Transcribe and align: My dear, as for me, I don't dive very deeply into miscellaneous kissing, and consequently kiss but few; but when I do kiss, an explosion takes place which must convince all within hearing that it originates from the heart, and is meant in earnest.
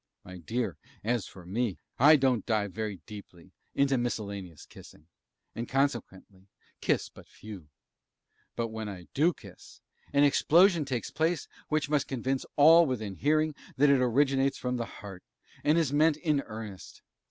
My 0.23 0.39
dear, 0.39 0.77
as 1.03 1.27
for 1.27 1.45
me, 1.45 1.77
I 1.99 2.15
don't 2.15 2.43
dive 2.47 2.73
very 2.73 3.01
deeply 3.05 3.51
into 3.75 3.99
miscellaneous 3.99 4.65
kissing, 4.65 5.05
and 5.53 5.69
consequently 5.69 6.47
kiss 6.81 7.07
but 7.07 7.27
few; 7.27 7.69
but 8.55 8.69
when 8.69 8.89
I 8.89 9.09
do 9.13 9.31
kiss, 9.31 9.79
an 10.11 10.23
explosion 10.23 10.85
takes 10.85 11.11
place 11.11 11.47
which 11.69 11.87
must 11.87 12.07
convince 12.07 12.47
all 12.55 12.87
within 12.87 13.13
hearing 13.13 13.53
that 13.77 13.91
it 13.91 14.01
originates 14.01 14.57
from 14.57 14.77
the 14.77 14.85
heart, 15.05 15.23
and 15.63 15.77
is 15.77 15.93
meant 15.93 16.17
in 16.17 16.41
earnest. 16.47 17.03